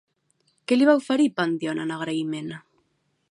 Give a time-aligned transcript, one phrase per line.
[0.71, 2.53] Què li va oferir Pandíon en agraïment?